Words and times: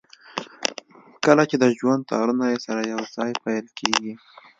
کله 1.25 1.43
چې 1.49 1.55
د 1.59 1.65
ژوند 1.77 2.01
تارونه 2.11 2.45
يې 2.51 2.57
سره 2.65 2.81
يو 2.93 2.99
ځای 3.15 3.31
پييل 3.43 3.67
کېږي. 3.79 4.13